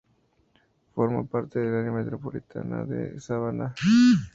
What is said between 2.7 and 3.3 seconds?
de